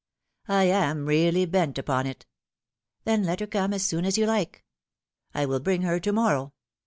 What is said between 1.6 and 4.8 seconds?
upon it."" Then let her come as soon as you like.""